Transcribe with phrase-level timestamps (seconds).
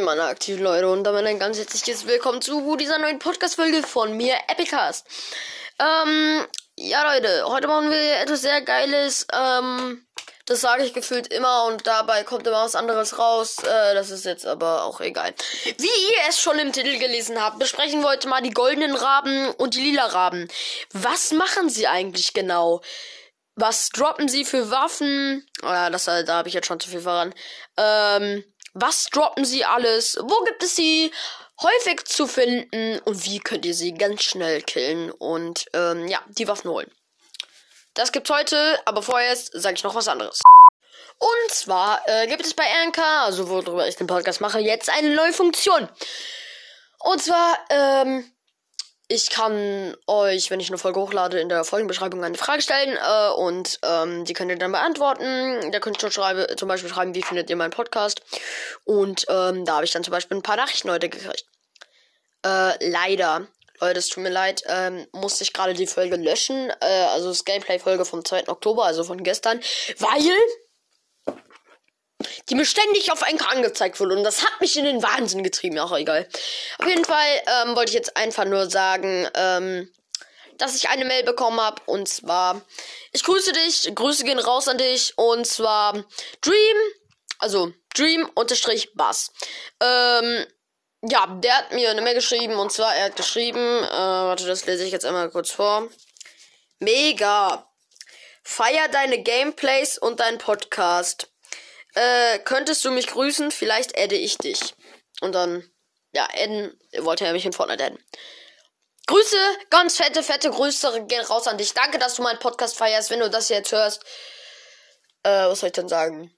[0.00, 4.16] Moin, meine aktiven Leute, und damit ein ganz herzliches Willkommen zu dieser neuen Podcast-Folge von
[4.16, 5.06] mir, Epicast.
[5.78, 6.46] Ähm,
[6.76, 9.26] ja, Leute, heute machen wir etwas sehr Geiles.
[9.30, 10.06] Ähm,
[10.46, 13.58] das sage ich gefühlt immer und dabei kommt immer was anderes raus.
[13.62, 15.34] Äh, das ist jetzt aber auch egal.
[15.76, 19.50] Wie ihr es schon im Titel gelesen habt, besprechen wir heute mal die goldenen Raben
[19.50, 20.48] und die lila Raben.
[20.94, 22.80] Was machen sie eigentlich genau?
[23.54, 25.46] Was droppen sie für Waffen?
[25.62, 27.34] Oh ja, das, da habe ich jetzt schon zu viel voran.
[27.76, 30.18] Ähm, was droppen sie alles?
[30.20, 31.12] Wo gibt es sie
[31.60, 32.98] häufig zu finden?
[33.00, 36.90] Und wie könnt ihr sie ganz schnell killen und ähm, ja, die Waffen holen?
[37.94, 40.40] Das gibt's heute, aber vorerst sage ich noch was anderes.
[41.18, 45.14] Und zwar äh, gibt es bei RNK, also worüber ich den Podcast mache, jetzt eine
[45.14, 45.88] neue Funktion.
[47.00, 48.30] Und zwar, ähm,
[49.12, 53.30] ich kann euch, wenn ich eine Folge hochlade, in der Folgenbeschreibung eine Frage stellen äh,
[53.32, 55.72] und ähm, die könnt ihr dann beantworten.
[55.72, 58.22] Da könnt ihr schon schreiben, zum Beispiel schreiben, wie findet ihr meinen Podcast.
[58.84, 61.44] Und ähm, da habe ich dann zum Beispiel ein paar Nachrichten heute gekriegt.
[62.46, 63.48] Äh, leider,
[63.80, 66.70] Leute, es tut mir leid, ähm, musste ich gerade die Folge löschen.
[66.80, 68.46] Äh, also das Gameplay-Folge vom 2.
[68.46, 69.60] Oktober, also von gestern,
[69.98, 70.22] weil
[72.48, 74.16] die mir ständig auf Enker angezeigt wurde.
[74.16, 75.78] Und das hat mich in den Wahnsinn getrieben.
[75.78, 76.28] Auch egal.
[76.78, 79.90] Auf jeden Fall ähm, wollte ich jetzt einfach nur sagen, ähm,
[80.58, 81.82] dass ich eine Mail bekommen habe.
[81.86, 82.60] Und zwar,
[83.12, 83.94] ich grüße dich.
[83.94, 85.16] Grüße gehen raus an dich.
[85.16, 86.04] Und zwar
[86.40, 86.76] Dream,
[87.38, 89.32] also Dream-Bass.
[89.80, 90.46] Ähm,
[91.02, 92.54] ja, der hat mir eine Mail geschrieben.
[92.56, 95.88] Und zwar, er hat geschrieben, äh, warte, das lese ich jetzt einmal kurz vor.
[96.78, 97.66] Mega.
[98.42, 101.29] Feier deine Gameplays und dein Podcast.
[101.94, 103.50] Äh, könntest du mich grüßen?
[103.50, 104.74] Vielleicht adde ich dich.
[105.20, 105.68] Und dann,
[106.12, 108.04] ja, adden, wollte er mich in Fortnite adden.
[109.06, 109.38] Grüße,
[109.70, 111.74] ganz fette, fette Grüße gehen raus an dich.
[111.74, 114.04] Danke, dass du meinen Podcast feierst, wenn du das jetzt hörst.
[115.22, 116.34] Äh, was soll ich denn sagen?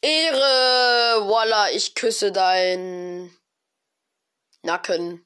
[0.00, 3.36] Ehre, voila, ich küsse dein
[4.62, 5.25] Nacken.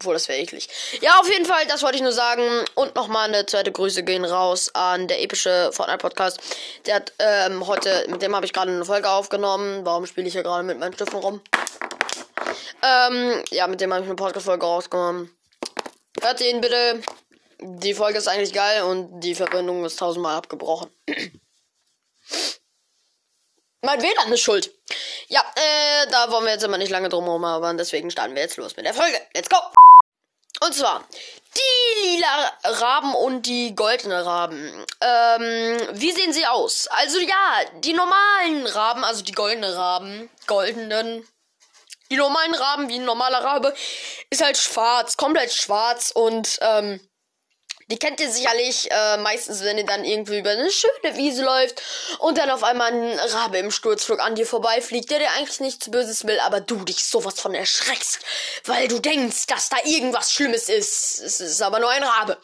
[0.00, 0.68] Obwohl, das wäre eklig.
[1.00, 2.64] Ja, auf jeden Fall, das wollte ich nur sagen.
[2.76, 6.38] Und nochmal eine zweite Grüße gehen raus an der epische Fortnite Podcast.
[6.86, 9.84] Der hat ähm, heute, mit dem habe ich gerade eine Folge aufgenommen.
[9.84, 11.40] Warum spiele ich hier gerade mit meinen Stiften rum?
[12.80, 15.36] Ähm, ja, mit dem habe ich eine Podcast-Folge rausgenommen.
[16.20, 17.02] Hört ihn bitte.
[17.60, 20.90] Die Folge ist eigentlich geil und die Verbindung ist tausendmal abgebrochen.
[23.82, 24.70] mein WLAN ist schuld.
[25.28, 28.42] Ja, äh, da wollen wir jetzt immer nicht lange drum herum, aber deswegen starten wir
[28.42, 29.20] jetzt los mit der Folge.
[29.34, 29.58] Let's go!
[30.60, 31.06] Und zwar
[31.54, 34.86] die lila Raben und die goldene Raben.
[35.00, 36.88] Ähm, wie sehen sie aus?
[36.88, 41.28] Also ja, die normalen Raben, also die goldene Raben, goldenen,
[42.10, 43.74] die normalen Raben wie ein normaler Rabe,
[44.30, 47.07] ist halt schwarz, komplett schwarz und ähm,
[47.90, 51.82] die kennt ihr sicherlich äh, meistens, wenn ihr dann irgendwie über eine schöne Wiese läuft
[52.18, 55.90] und dann auf einmal ein Rabe im Sturzflug an dir vorbeifliegt, der dir eigentlich nichts
[55.90, 58.20] Böses will, aber du dich sowas von erschreckst,
[58.66, 61.20] weil du denkst, dass da irgendwas Schlimmes ist.
[61.20, 62.38] Es ist aber nur ein Rabe.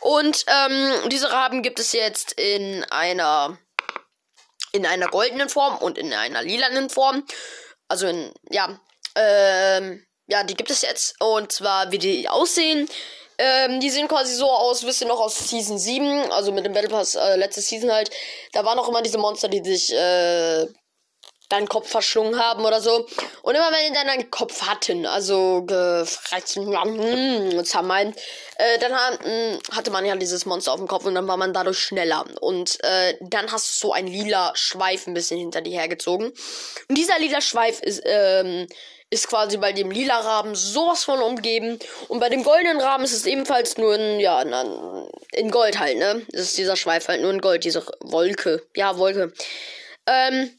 [0.00, 3.58] Und ähm, diese Raben gibt es jetzt in einer
[4.74, 7.26] in einer goldenen Form und in einer lilanen Form.
[7.88, 8.78] Also in ja
[9.14, 12.88] ähm, ja, die gibt es jetzt und zwar wie die aussehen.
[13.44, 16.74] Ähm, die sehen quasi so aus, wisst ihr noch, aus Season 7, also mit dem
[16.74, 18.08] Battle Pass, äh, letzte Season halt.
[18.52, 20.66] Da waren auch immer diese Monster, die sich, äh,
[21.48, 23.04] deinen Kopf verschlungen haben oder so.
[23.42, 28.16] Und immer wenn die dann einen Kopf hatten, also gefressen, mm, zermalmt,
[28.58, 31.36] äh, dann hat, mm, hatte man ja dieses Monster auf dem Kopf und dann war
[31.36, 32.24] man dadurch schneller.
[32.40, 36.28] Und äh, dann hast du so einen lila Schweif ein bisschen hinter dir hergezogen.
[36.88, 38.68] Und dieser lila Schweif ist, ähm,
[39.12, 41.78] ist quasi bei dem lila Raben sowas von umgeben.
[42.08, 44.40] Und bei dem goldenen Raben ist es ebenfalls nur in, ja,
[45.32, 46.24] in Gold halt, ne?
[46.30, 48.66] Das ist dieser Schweif halt nur in Gold, diese Wolke.
[48.74, 49.34] Ja, Wolke.
[50.06, 50.58] Ähm,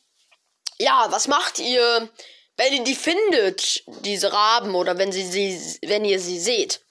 [0.77, 2.07] ja, was macht ihr,
[2.56, 6.81] wenn ihr die findet, diese Raben, oder wenn sie, sie wenn ihr sie seht?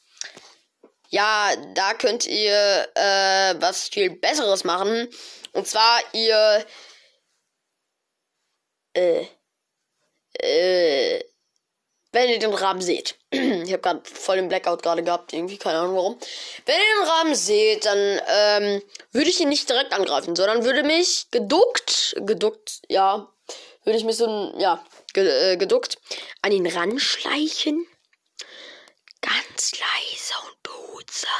[1.10, 5.08] Ja, da könnt ihr äh, was viel Besseres machen.
[5.52, 6.66] Und zwar ihr
[8.94, 9.26] äh,
[10.40, 11.31] äh,
[12.12, 13.16] wenn ihr den Rahmen seht.
[13.30, 16.18] ich habe gerade voll den Blackout gerade gehabt, irgendwie, keine Ahnung warum.
[16.66, 18.82] Wenn ihr den Rahmen seht, dann ähm,
[19.12, 23.28] würde ich ihn nicht direkt angreifen, sondern würde mich geduckt, geduckt, ja,
[23.84, 25.98] würde ich mich so, ja, äh, geduckt
[26.42, 27.86] an ihn ranschleichen.
[29.20, 31.30] Ganz leise und behutsam.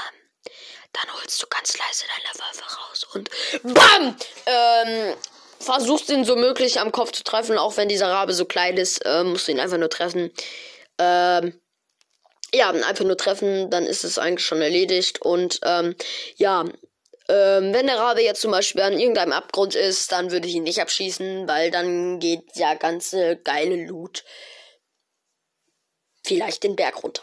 [0.93, 3.31] Dann holst du ganz leise deine Waffe raus und
[3.63, 4.17] BAM!
[4.47, 5.17] Ähm,
[5.63, 8.99] versuchst ihn so möglich am Kopf zu treffen, auch wenn dieser Rabe so klein ist,
[9.07, 10.31] äh, musst du ihn einfach nur treffen.
[10.99, 11.61] Ähm,
[12.55, 15.23] ja, einfach nur treffen, dann ist es eigentlich schon erledigt.
[15.23, 15.97] Und ähm,
[16.37, 16.65] ja,
[17.29, 20.65] Ähm, wenn der Rabe jetzt zum Beispiel an irgendeinem Abgrund ist, dann würde ich ihn
[20.65, 24.25] nicht abschießen, weil dann geht der ganze geile Loot
[26.27, 27.23] vielleicht den Berg runter.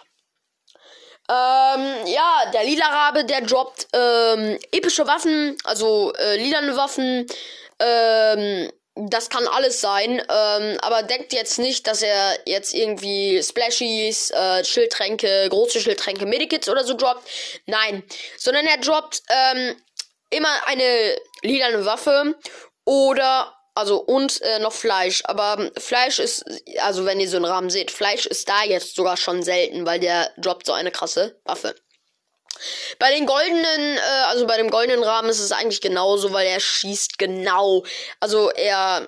[1.30, 7.28] Ähm, ja, der lila Rabe, der droppt ähm, epische Waffen, also äh, lilane Waffen.
[7.80, 14.32] Ähm, das kann alles sein, ähm, aber denkt jetzt nicht, dass er jetzt irgendwie Splashies,
[14.32, 17.28] äh, Schildtränke, große Schildtränke, Medikits oder so droppt.
[17.66, 18.04] Nein,
[18.38, 19.76] sondern er droppt ähm,
[20.30, 22.36] immer eine lilane Waffe
[22.86, 25.22] oder also und äh, noch Fleisch.
[25.26, 26.44] Aber Fleisch ist,
[26.80, 30.00] also wenn ihr so einen Rahmen seht, Fleisch ist da jetzt sogar schon selten, weil
[30.00, 31.76] der droppt so eine krasse Waffe.
[32.98, 36.60] Bei den goldenen, äh, also bei dem goldenen Rahmen ist es eigentlich genauso, weil er
[36.60, 37.84] schießt genau.
[38.20, 39.08] Also er,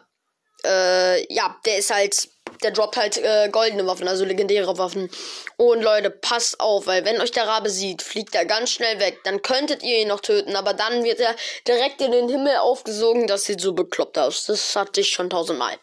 [0.66, 2.30] äh, ja, der ist halt
[2.64, 5.10] der droppt halt äh, goldene Waffen, also legendäre Waffen.
[5.58, 9.20] Und Leute, passt auf, weil wenn euch der Rabe sieht, fliegt er ganz schnell weg.
[9.24, 11.36] Dann könntet ihr ihn noch töten, aber dann wird er
[11.68, 13.28] direkt in den Himmel aufgesogen.
[13.28, 14.46] Das sieht so bekloppt aus.
[14.46, 15.78] Das hatte ich schon tausendmal.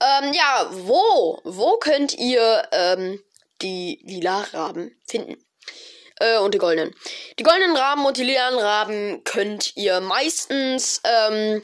[0.00, 3.22] Ähm, ja, wo, wo könnt ihr ähm,
[3.62, 5.45] die lila Raben finden?
[6.18, 6.94] Äh, und die goldenen.
[7.38, 11.62] Die goldenen Raben und die lilanen Raben könnt ihr meistens ähm,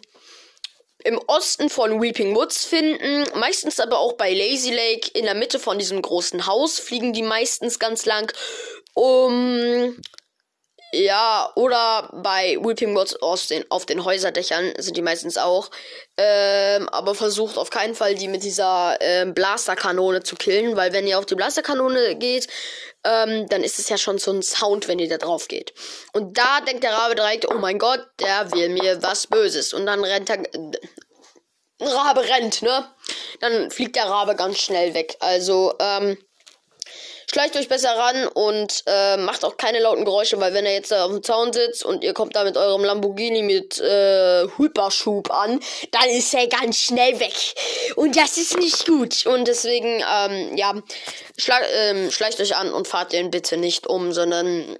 [1.05, 3.27] im Osten von Weeping Woods finden.
[3.39, 7.23] Meistens aber auch bei Lazy Lake in der Mitte von diesem großen Haus fliegen die
[7.23, 8.33] meistens ganz lang.
[8.95, 9.97] Um.
[10.95, 15.71] Ja, oder bei Weeping Woods aus den, auf den Häuserdächern sind die meistens auch.
[16.19, 21.07] Ähm, aber versucht auf keinen Fall, die mit dieser ähm, Blasterkanone zu killen, weil wenn
[21.07, 22.47] ihr auf die Blasterkanone geht,
[23.05, 25.75] ähm, dann ist es ja schon so ein Sound, wenn ihr da drauf geht.
[26.13, 29.73] Und da denkt der Rabe direkt, oh mein Gott, der will mir was Böses.
[29.73, 30.39] Und dann rennt er.
[30.39, 30.73] Äh,
[31.81, 32.87] Rabe rennt, ne?
[33.41, 35.17] Dann fliegt der Rabe ganz schnell weg.
[35.21, 36.17] Also, ähm.
[37.33, 40.93] Schleicht euch besser ran und äh, macht auch keine lauten Geräusche, weil wenn er jetzt
[40.93, 45.59] auf dem Zaun sitzt und ihr kommt da mit eurem Lamborghini mit äh, Hyperschub an,
[45.93, 47.33] dann ist er ganz schnell weg.
[47.97, 49.25] Und das ist nicht gut.
[49.25, 50.75] Und deswegen, ähm, ja,
[51.75, 54.77] ähm, schleicht euch an und fahrt den bitte nicht um, sondern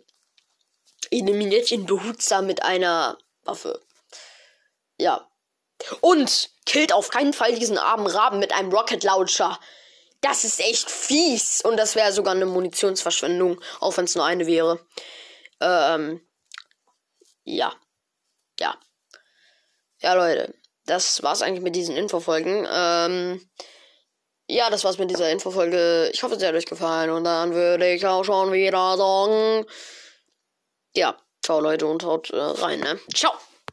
[1.11, 3.81] eliminiert ihn behutsam mit einer Waffe.
[4.99, 5.27] Ja.
[6.03, 9.59] Und killt auf keinen Fall diesen armen Raben mit einem Rocket Launcher.
[10.23, 11.61] Das ist echt fies.
[11.63, 14.81] Und das wäre sogar eine Munitionsverschwendung, auch wenn es nur eine wäre.
[15.61, 16.27] Ähm,
[17.45, 17.75] ja.
[18.59, 18.79] Ja.
[19.99, 20.55] Ja, Leute.
[20.87, 22.67] Das war's eigentlich mit diesen Infofolgen.
[22.73, 23.49] Ähm,
[24.49, 26.11] ja, das war's mit dieser Infofolge.
[26.13, 27.11] Ich hoffe, es hat euch gefallen.
[27.11, 29.67] Und dann würde ich auch schon wieder sagen.
[30.95, 32.99] Ja, ciao Leute und haut äh, rein, ne?
[33.15, 33.33] Ciao!